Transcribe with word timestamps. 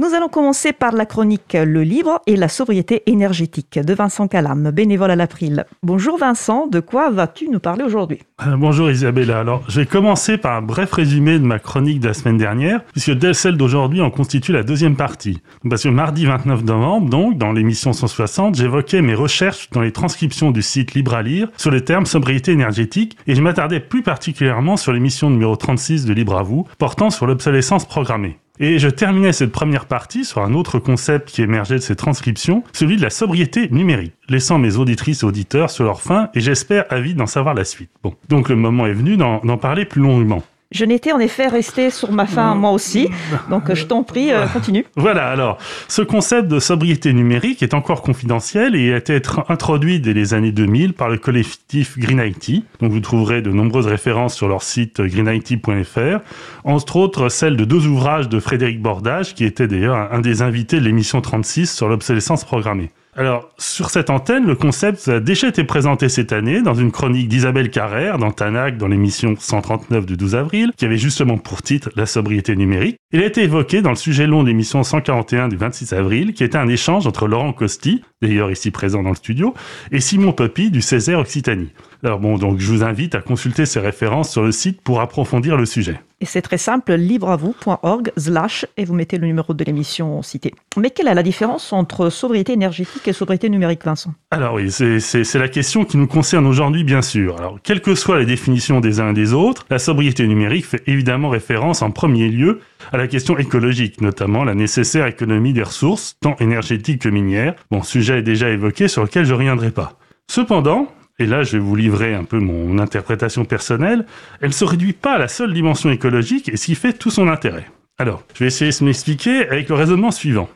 Nous 0.00 0.14
allons 0.14 0.28
commencer 0.28 0.72
par 0.72 0.92
la 0.92 1.06
chronique 1.06 1.56
Le 1.60 1.82
livre 1.82 2.22
et 2.28 2.36
la 2.36 2.46
sobriété 2.46 3.02
énergétique 3.06 3.80
de 3.80 3.94
Vincent 3.94 4.28
Calam, 4.28 4.70
bénévole 4.70 5.10
à 5.10 5.16
l'April. 5.16 5.64
Bonjour 5.82 6.18
Vincent, 6.18 6.68
de 6.68 6.78
quoi 6.78 7.10
vas-tu 7.10 7.48
nous 7.48 7.58
parler 7.58 7.82
aujourd'hui? 7.82 8.20
Euh, 8.46 8.56
Bonjour 8.56 8.92
Isabella. 8.92 9.40
Alors, 9.40 9.64
je 9.68 9.80
vais 9.80 9.86
commencer 9.86 10.38
par 10.38 10.54
un 10.54 10.62
bref 10.62 10.92
résumé 10.92 11.40
de 11.40 11.44
ma 11.44 11.58
chronique 11.58 11.98
de 11.98 12.06
la 12.06 12.14
semaine 12.14 12.38
dernière, 12.38 12.84
puisque 12.84 13.34
celle 13.34 13.56
d'aujourd'hui 13.56 14.00
en 14.00 14.10
constitue 14.10 14.52
la 14.52 14.62
deuxième 14.62 14.94
partie. 14.94 15.42
Parce 15.68 15.82
que 15.82 15.88
mardi 15.88 16.26
29 16.26 16.62
novembre, 16.62 17.10
donc, 17.10 17.36
dans 17.36 17.50
l'émission 17.50 17.92
160, 17.92 18.54
j'évoquais 18.54 19.02
mes 19.02 19.16
recherches 19.16 19.68
dans 19.70 19.80
les 19.80 19.90
transcriptions 19.90 20.52
du 20.52 20.62
site 20.62 20.94
Libre 20.94 21.14
à 21.14 21.22
lire 21.22 21.48
sur 21.56 21.72
le 21.72 21.80
terme 21.80 22.06
sobriété 22.06 22.52
énergétique, 22.52 23.16
et 23.26 23.34
je 23.34 23.42
m'attardais 23.42 23.80
plus 23.80 24.04
particulièrement 24.04 24.76
sur 24.76 24.92
l'émission 24.92 25.28
numéro 25.28 25.56
36 25.56 26.04
de 26.04 26.12
Libre 26.12 26.38
à 26.38 26.44
vous, 26.44 26.68
portant 26.78 27.10
sur 27.10 27.26
l'obsolescence 27.26 27.84
programmée. 27.84 28.38
Et 28.60 28.78
je 28.78 28.88
terminais 28.88 29.32
cette 29.32 29.52
première 29.52 29.86
partie 29.86 30.24
sur 30.24 30.42
un 30.42 30.52
autre 30.54 30.78
concept 30.80 31.28
qui 31.28 31.42
émergeait 31.42 31.76
de 31.76 31.80
ces 31.80 31.94
transcriptions, 31.94 32.64
celui 32.72 32.96
de 32.96 33.02
la 33.02 33.10
sobriété 33.10 33.68
numérique, 33.70 34.14
laissant 34.28 34.58
mes 34.58 34.76
auditrices 34.76 35.22
et 35.22 35.26
auditeurs 35.26 35.70
sur 35.70 35.84
leur 35.84 36.02
faim 36.02 36.28
et 36.34 36.40
j'espère 36.40 36.84
avides 36.90 37.16
d'en 37.16 37.26
savoir 37.26 37.54
la 37.54 37.64
suite. 37.64 37.90
Bon, 38.02 38.14
donc 38.28 38.48
le 38.48 38.56
moment 38.56 38.86
est 38.86 38.92
venu 38.92 39.16
d'en 39.16 39.58
parler 39.58 39.84
plus 39.84 40.02
longuement. 40.02 40.42
Je 40.70 40.84
n'étais 40.84 41.12
en 41.12 41.18
effet 41.18 41.46
resté 41.46 41.88
sur 41.88 42.12
ma 42.12 42.26
faim 42.26 42.54
moi 42.54 42.72
aussi, 42.72 43.08
donc 43.50 43.72
je 43.72 43.86
t'en 43.86 44.02
prie, 44.02 44.32
euh, 44.32 44.46
continue. 44.46 44.84
Voilà, 44.96 45.30
alors, 45.30 45.56
ce 45.88 46.02
concept 46.02 46.46
de 46.48 46.60
sobriété 46.60 47.14
numérique 47.14 47.62
est 47.62 47.72
encore 47.72 48.02
confidentiel 48.02 48.76
et 48.76 48.92
a 48.92 48.98
été 48.98 49.18
introduit 49.48 49.98
dès 49.98 50.12
les 50.12 50.34
années 50.34 50.52
2000 50.52 50.92
par 50.92 51.08
le 51.08 51.16
collectif 51.16 51.98
Green 51.98 52.20
IT. 52.20 52.64
Donc 52.80 52.92
vous 52.92 53.00
trouverez 53.00 53.40
de 53.40 53.50
nombreuses 53.50 53.86
références 53.86 54.34
sur 54.34 54.46
leur 54.46 54.62
site 54.62 55.00
greenIT.fr, 55.00 56.18
entre 56.64 56.96
autres 56.96 57.30
celle 57.30 57.56
de 57.56 57.64
deux 57.64 57.86
ouvrages 57.86 58.28
de 58.28 58.38
Frédéric 58.38 58.82
Bordage, 58.82 59.34
qui 59.34 59.44
était 59.44 59.68
d'ailleurs 59.68 60.12
un 60.12 60.20
des 60.20 60.42
invités 60.42 60.78
de 60.80 60.84
l'émission 60.84 61.22
36 61.22 61.74
sur 61.74 61.88
l'obsolescence 61.88 62.44
programmée. 62.44 62.90
Alors, 63.18 63.50
sur 63.58 63.90
cette 63.90 64.10
antenne, 64.10 64.46
le 64.46 64.54
concept 64.54 65.08
a 65.08 65.18
déjà 65.18 65.48
été 65.48 65.64
présenté 65.64 66.08
cette 66.08 66.32
année 66.32 66.62
dans 66.62 66.74
une 66.74 66.92
chronique 66.92 67.26
d'Isabelle 67.26 67.68
Carrère 67.68 68.16
dans 68.16 68.30
Tanac 68.30 68.78
dans 68.78 68.86
l'émission 68.86 69.34
139 69.36 70.06
du 70.06 70.16
12 70.16 70.36
avril, 70.36 70.70
qui 70.76 70.84
avait 70.84 70.98
justement 70.98 71.36
pour 71.36 71.60
titre 71.60 71.90
La 71.96 72.06
sobriété 72.06 72.54
numérique. 72.54 72.96
Il 73.10 73.20
a 73.20 73.26
été 73.26 73.42
évoqué 73.42 73.82
dans 73.82 73.90
le 73.90 73.96
sujet 73.96 74.28
long 74.28 74.44
de 74.44 74.48
l'émission 74.48 74.84
141 74.84 75.48
du 75.48 75.56
26 75.56 75.94
avril, 75.94 76.32
qui 76.32 76.44
était 76.44 76.58
un 76.58 76.68
échange 76.68 77.08
entre 77.08 77.26
Laurent 77.26 77.52
Costi, 77.52 78.04
d'ailleurs 78.22 78.52
ici 78.52 78.70
présent 78.70 79.02
dans 79.02 79.08
le 79.08 79.16
studio, 79.16 79.52
et 79.90 79.98
Simon 79.98 80.30
Poppy 80.30 80.70
du 80.70 80.80
Césaire 80.80 81.18
Occitanie. 81.18 81.72
Alors 82.04 82.20
bon, 82.20 82.38
donc 82.38 82.60
je 82.60 82.70
vous 82.70 82.84
invite 82.84 83.14
à 83.16 83.20
consulter 83.20 83.66
ces 83.66 83.80
références 83.80 84.30
sur 84.30 84.42
le 84.42 84.52
site 84.52 84.80
pour 84.80 85.00
approfondir 85.00 85.56
le 85.56 85.66
sujet. 85.66 86.00
Et 86.20 86.26
c'est 86.26 86.42
très 86.42 86.58
simple, 86.58 86.94
libreavou.org 86.94 88.12
slash 88.16 88.66
et 88.76 88.84
vous 88.84 88.94
mettez 88.94 89.18
le 89.18 89.26
numéro 89.26 89.54
de 89.54 89.64
l'émission 89.64 90.20
cité. 90.22 90.52
Mais 90.76 90.90
quelle 90.90 91.08
est 91.08 91.14
la 91.14 91.22
différence 91.22 91.72
entre 91.72 92.10
sobriété 92.10 92.52
énergétique 92.52 93.06
et 93.06 93.12
sobriété 93.12 93.48
numérique, 93.48 93.84
Vincent? 93.84 94.14
Alors 94.30 94.54
oui, 94.54 94.70
c'est 94.70 95.34
la 95.34 95.48
question 95.48 95.84
qui 95.84 95.96
nous 95.96 96.08
concerne 96.08 96.46
aujourd'hui, 96.46 96.82
bien 96.82 97.02
sûr. 97.02 97.36
Alors, 97.38 97.58
quelles 97.62 97.80
que 97.80 97.94
soient 97.94 98.18
les 98.18 98.26
définitions 98.26 98.80
des 98.80 98.98
uns 99.00 99.10
et 99.10 99.14
des 99.14 99.32
autres, 99.32 99.66
la 99.70 99.78
sobriété 99.78 100.26
numérique 100.26 100.66
fait 100.66 100.82
évidemment 100.86 101.28
référence 101.28 101.82
en 101.82 101.90
premier 101.92 102.28
lieu 102.28 102.60
à 102.92 102.96
la 102.96 103.06
question 103.06 103.38
écologique, 103.38 104.00
notamment 104.00 104.44
la 104.44 104.54
nécessaire 104.54 105.06
économie 105.06 105.52
des 105.52 105.62
ressources, 105.62 106.16
tant 106.20 106.34
énergétiques 106.36 107.02
que 107.02 107.08
minières. 107.08 107.54
Bon, 107.70 107.82
sujet 107.82 108.18
est 108.18 108.22
déjà 108.22 108.50
évoqué 108.50 108.88
sur 108.88 109.02
lequel 109.02 109.24
je 109.24 109.32
ne 109.32 109.38
reviendrai 109.38 109.70
pas. 109.70 109.98
Cependant, 110.30 110.88
et 111.18 111.26
là 111.26 111.42
je 111.42 111.52
vais 111.52 111.62
vous 111.62 111.76
livrer 111.76 112.14
un 112.14 112.24
peu 112.24 112.38
mon 112.38 112.78
interprétation 112.78 113.44
personnelle, 113.44 114.06
elle 114.40 114.48
ne 114.48 114.54
se 114.54 114.64
réduit 114.64 114.92
pas 114.92 115.14
à 115.14 115.18
la 115.18 115.28
seule 115.28 115.52
dimension 115.52 115.90
écologique 115.90 116.48
et 116.48 116.56
ce 116.56 116.66
qui 116.66 116.74
fait 116.74 116.92
tout 116.92 117.10
son 117.10 117.28
intérêt. 117.28 117.66
Alors, 117.98 118.22
je 118.34 118.40
vais 118.40 118.46
essayer 118.46 118.70
de 118.70 118.84
m'expliquer 118.84 119.48
avec 119.48 119.68
le 119.68 119.74
raisonnement 119.74 120.12
suivant. 120.12 120.48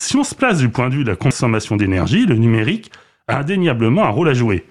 Si 0.00 0.16
on 0.16 0.24
se 0.24 0.34
place 0.34 0.58
du 0.58 0.70
point 0.70 0.88
de 0.88 0.94
vue 0.94 1.04
de 1.04 1.10
la 1.10 1.16
consommation 1.16 1.76
d'énergie, 1.76 2.24
le 2.24 2.36
numérique 2.36 2.90
a 3.26 3.40
indéniablement 3.40 4.04
un 4.04 4.10
rôle 4.10 4.28
à 4.28 4.34
jouer. 4.34 4.64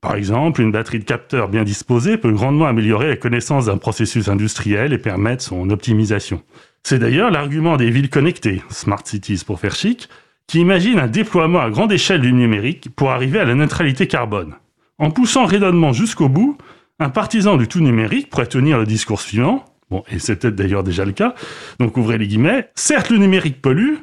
Par 0.00 0.14
exemple, 0.14 0.62
une 0.62 0.70
batterie 0.70 1.00
de 1.00 1.04
capteurs 1.04 1.48
bien 1.48 1.64
disposée 1.64 2.16
peut 2.16 2.30
grandement 2.30 2.66
améliorer 2.66 3.08
la 3.08 3.16
connaissance 3.16 3.66
d'un 3.66 3.76
processus 3.76 4.28
industriel 4.28 4.92
et 4.92 4.98
permettre 4.98 5.42
son 5.42 5.68
optimisation. 5.70 6.42
C'est 6.84 7.00
d'ailleurs 7.00 7.30
l'argument 7.30 7.76
des 7.76 7.90
villes 7.90 8.08
connectées, 8.08 8.62
Smart 8.70 9.02
Cities 9.04 9.42
pour 9.44 9.58
faire 9.58 9.74
chic, 9.74 10.08
qui 10.46 10.60
imaginent 10.60 11.00
un 11.00 11.08
déploiement 11.08 11.60
à 11.60 11.68
grande 11.68 11.92
échelle 11.92 12.20
du 12.20 12.32
numérique 12.32 12.88
pour 12.94 13.10
arriver 13.10 13.40
à 13.40 13.44
la 13.44 13.56
neutralité 13.56 14.06
carbone. 14.06 14.54
En 14.98 15.10
poussant 15.10 15.46
raisonnement 15.46 15.92
jusqu'au 15.92 16.28
bout, 16.28 16.58
un 16.98 17.10
partisan 17.10 17.56
du 17.56 17.68
tout 17.68 17.80
numérique 17.80 18.30
pourrait 18.30 18.46
tenir 18.46 18.78
le 18.78 18.86
discours 18.86 19.20
suivant, 19.20 19.64
bon, 19.90 20.02
et 20.10 20.18
c'est 20.18 20.36
peut-être 20.36 20.56
d'ailleurs 20.56 20.82
déjà 20.82 21.04
le 21.04 21.12
cas, 21.12 21.34
donc 21.78 21.96
ouvrez 21.96 22.18
les 22.18 22.26
guillemets, 22.26 22.70
certes 22.74 23.10
le 23.10 23.18
numérique 23.18 23.62
pollue, 23.62 23.94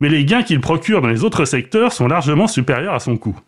mais 0.00 0.08
les 0.08 0.24
gains 0.24 0.42
qu'il 0.42 0.60
procure 0.60 1.02
dans 1.02 1.08
les 1.08 1.24
autres 1.24 1.44
secteurs 1.44 1.92
sont 1.92 2.08
largement 2.08 2.46
supérieurs 2.46 2.94
à 2.94 3.00
son 3.00 3.16
coût. 3.16 3.38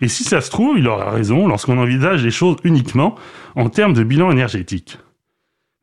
Et 0.00 0.08
si 0.08 0.24
ça 0.24 0.40
se 0.40 0.50
trouve, 0.50 0.78
il 0.78 0.88
aura 0.88 1.10
raison 1.10 1.46
lorsqu'on 1.46 1.78
envisage 1.78 2.24
les 2.24 2.32
choses 2.32 2.56
uniquement 2.64 3.14
en 3.54 3.68
termes 3.68 3.92
de 3.92 4.02
bilan 4.02 4.32
énergétique. 4.32 4.98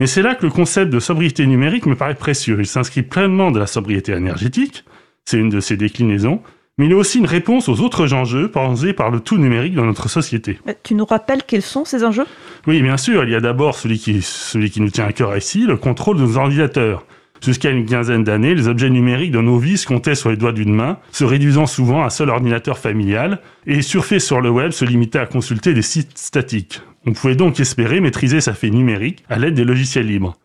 Mais 0.01 0.07
c'est 0.07 0.21
là 0.21 0.35
que 0.35 0.45
le 0.45 0.51
concept 0.51 0.91
de 0.91 0.99
sobriété 0.99 1.45
numérique 1.45 1.85
me 1.85 1.95
paraît 1.95 2.15
précieux. 2.15 2.57
Il 2.59 2.67
s'inscrit 2.67 3.03
pleinement 3.03 3.51
de 3.51 3.59
la 3.59 3.67
sobriété 3.67 4.11
énergétique, 4.11 4.83
c'est 5.23 5.37
une 5.37 5.49
de 5.49 5.59
ses 5.61 5.77
déclinaisons, 5.77 6.41
mais 6.79 6.85
il 6.85 6.91
est 6.91 6.95
aussi 6.95 7.19
une 7.19 7.25
réponse 7.25 7.67
aux 7.67 7.81
autres 7.81 8.13
enjeux 8.13 8.49
posés 8.49 8.93
par 8.93 9.11
le 9.11 9.19
tout 9.19 9.37
numérique 9.37 9.75
dans 9.75 9.85
notre 9.85 10.09
société. 10.09 10.59
Euh, 10.67 10.73
tu 10.81 10.95
nous 10.95 11.05
rappelles 11.05 11.43
quels 11.45 11.61
sont 11.61 11.83
ces 11.83 12.05
enjeux? 12.05 12.25
Oui, 12.65 12.81
bien 12.81 12.95
sûr. 12.95 13.25
Il 13.25 13.29
y 13.29 13.35
a 13.35 13.41
d'abord 13.41 13.75
celui 13.75 13.99
qui, 13.99 14.21
celui 14.21 14.71
qui 14.71 14.79
nous 14.79 14.89
tient 14.89 15.05
à 15.05 15.11
cœur 15.11 15.35
ici, 15.37 15.65
le 15.67 15.75
contrôle 15.75 16.17
de 16.17 16.23
nos 16.23 16.37
ordinateurs. 16.37 17.05
Jusqu'à 17.43 17.69
une 17.69 17.85
quinzaine 17.85 18.23
d'années, 18.23 18.55
les 18.55 18.67
objets 18.67 18.89
numériques 18.89 19.31
de 19.31 19.41
nos 19.41 19.57
vies 19.57 19.77
se 19.77 19.87
comptaient 19.87 20.15
sur 20.15 20.29
les 20.29 20.37
doigts 20.37 20.51
d'une 20.53 20.73
main, 20.73 20.97
se 21.11 21.25
réduisant 21.25 21.67
souvent 21.67 22.01
à 22.01 22.05
un 22.05 22.09
seul 22.09 22.29
ordinateur 22.29 22.77
familial, 22.77 23.39
et 23.65 23.81
surfer 23.81 24.19
sur 24.19 24.39
le 24.39 24.49
web 24.49 24.71
se 24.71 24.85
limitait 24.85 25.19
à 25.19 25.25
consulter 25.25 25.73
des 25.73 25.81
sites 25.81 26.17
statiques. 26.17 26.81
On 27.05 27.13
pouvait 27.13 27.35
donc 27.35 27.59
espérer 27.59 27.99
maîtriser 27.99 28.41
sa 28.41 28.53
fée 28.53 28.71
numérique 28.71 29.23
à 29.29 29.37
l'aide 29.37 29.53
des 29.53 29.63
logiciels 29.63 30.07
libres. 30.07 30.37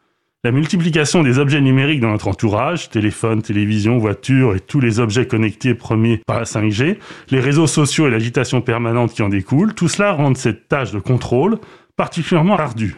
La 0.44 0.52
multiplication 0.52 1.22
des 1.22 1.38
objets 1.38 1.62
numériques 1.62 2.00
dans 2.00 2.10
notre 2.10 2.28
entourage, 2.28 2.90
téléphone, 2.90 3.40
télévision, 3.40 3.96
voiture 3.96 4.54
et 4.54 4.60
tous 4.60 4.78
les 4.78 5.00
objets 5.00 5.26
connectés 5.26 5.72
premiers 5.74 6.18
par 6.26 6.38
la 6.38 6.44
5G, 6.44 6.98
les 7.30 7.40
réseaux 7.40 7.66
sociaux 7.66 8.06
et 8.06 8.10
l'agitation 8.10 8.60
permanente 8.60 9.14
qui 9.14 9.22
en 9.22 9.30
découle, 9.30 9.72
tout 9.72 9.88
cela 9.88 10.12
rend 10.12 10.34
cette 10.34 10.68
tâche 10.68 10.92
de 10.92 10.98
contrôle 10.98 11.56
particulièrement 11.96 12.58
ardue. 12.58 12.96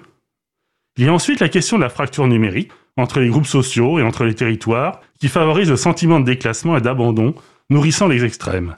Il 0.97 1.05
y 1.05 1.09
a 1.09 1.13
ensuite 1.13 1.39
la 1.39 1.49
question 1.49 1.77
de 1.77 1.83
la 1.83 1.89
fracture 1.89 2.27
numérique 2.27 2.73
entre 2.97 3.21
les 3.21 3.29
groupes 3.29 3.47
sociaux 3.47 4.01
et 4.01 4.03
entre 4.03 4.25
les 4.25 4.35
territoires 4.35 5.01
qui 5.21 5.29
favorise 5.29 5.71
le 5.71 5.77
sentiment 5.77 6.19
de 6.19 6.25
déclassement 6.25 6.77
et 6.77 6.81
d'abandon, 6.81 7.33
nourrissant 7.71 8.09
les 8.09 8.25
extrêmes. 8.25 8.75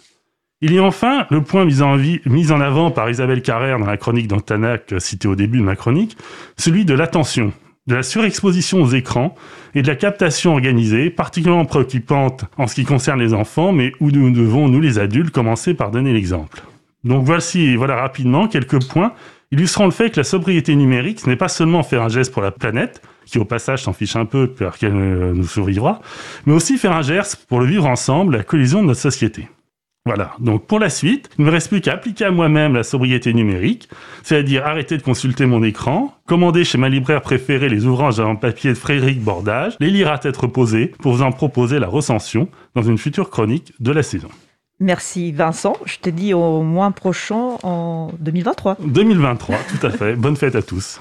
Il 0.61 0.75
y 0.75 0.79
a 0.79 0.83
enfin 0.83 1.27
le 1.31 1.43
point 1.43 1.65
mis 1.65 1.81
en, 1.81 1.97
mis 1.97 2.53
en 2.53 2.61
avant 2.61 2.91
par 2.91 3.09
Isabelle 3.09 3.41
Carrère 3.41 3.79
dans 3.79 3.87
la 3.87 3.97
chronique 3.97 4.29
d'Antanac 4.29 4.93
citée 4.99 5.29
au 5.29 5.37
début 5.37 5.57
de 5.57 5.65
ma 5.65 5.77
chronique, 5.77 6.19
celui 6.59 6.85
de 6.85 6.93
l'attention, 6.93 7.55
de 7.89 7.95
la 7.95 8.03
surexposition 8.03 8.83
aux 8.83 8.91
écrans 8.91 9.35
et 9.75 9.83
de 9.83 9.89
la 9.89 9.97
captation 9.97 10.53
organisée, 10.53 11.09
particulièrement 11.11 11.65
préoccupante 11.65 12.45
en 12.59 12.67
ce 12.67 12.75
qui 12.75 12.85
concerne 12.85 13.19
les 13.19 13.33
enfants, 13.33 13.73
mais 13.73 13.93
où 13.99 14.11
nous 14.11 14.31
devons, 14.31 14.69
nous 14.69 14.81
les 14.81 14.99
adultes, 14.99 15.31
commencer 15.31 15.73
par 15.73 15.91
donner 15.91 16.13
l'exemple. 16.13 16.63
Donc 17.05 17.25
voici, 17.25 17.77
voilà 17.77 17.97
rapidement 17.97 18.47
quelques 18.47 18.87
points 18.87 19.15
illustrant 19.51 19.87
le 19.87 19.91
fait 19.91 20.11
que 20.11 20.21
la 20.21 20.25
sobriété 20.25 20.77
numérique, 20.77 21.21
ce 21.21 21.31
n'est 21.31 21.37
pas 21.37 21.49
seulement 21.49 21.83
faire 21.83 22.03
un 22.03 22.11
geste 22.11 22.35
pour 22.35 22.43
la 22.43 22.51
planète, 22.51 23.01
qui 23.25 23.39
au 23.39 23.47
passage 23.47 23.83
s'en 23.83 23.95
fiche 23.95 24.17
un 24.17 24.27
peu 24.27 24.47
car 24.59 24.77
qu'elle 24.77 24.93
nous 24.93 25.47
survivra, 25.47 26.01
mais 26.45 26.53
aussi 26.53 26.77
faire 26.77 26.93
un 26.93 27.03
geste 27.03 27.47
pour 27.49 27.59
le 27.59 27.67
vivre 27.67 27.87
ensemble, 27.87 28.37
la 28.37 28.43
collision 28.43 28.83
de 28.83 28.89
notre 28.89 29.01
société. 29.01 29.49
Voilà, 30.07 30.33
donc 30.39 30.67
pour 30.67 30.79
la 30.79 30.89
suite, 30.89 31.29
il 31.39 31.43
ne 31.43 31.47
me 31.51 31.53
reste 31.53 31.69
plus 31.69 31.83
qu'à 31.83 31.93
appliquer 31.93 32.25
à 32.25 32.31
moi-même 32.31 32.73
la 32.73 32.83
sobriété 32.83 33.35
numérique, 33.35 33.91
c'est-à-dire 34.23 34.67
arrêter 34.67 34.97
de 34.97 35.03
consulter 35.03 35.45
mon 35.45 35.63
écran, 35.63 36.15
commander 36.27 36.65
chez 36.65 36.79
ma 36.79 36.89
libraire 36.89 37.21
préférée 37.21 37.69
les 37.69 37.85
ouvrages 37.85 38.19
en 38.19 38.35
papier 38.35 38.71
de 38.71 38.79
Frédéric 38.79 39.23
Bordage, 39.23 39.75
les 39.81 39.91
lire 39.91 40.11
à 40.11 40.17
tête 40.17 40.39
reposée 40.39 40.95
pour 41.03 41.13
vous 41.13 41.23
en 41.23 41.31
proposer 41.31 41.79
la 41.79 41.89
recension 41.89 42.49
dans 42.75 42.83
une 42.83 42.97
future 42.97 43.29
chronique 43.29 43.75
de 43.81 43.93
la 43.93 44.03
saison. 44.03 44.29
Merci 44.81 45.33
Vincent, 45.33 45.77
je 45.85 45.99
te 45.99 46.09
dis 46.09 46.33
au 46.33 46.63
mois 46.63 46.91
prochain 46.93 47.59
en 47.63 48.13
2023. 48.21 48.79
2023, 48.81 49.57
tout 49.69 49.87
à 49.87 49.91
fait. 49.91 50.15
Bonne 50.15 50.37
fête 50.37 50.55
à 50.55 50.63
tous. 50.63 50.97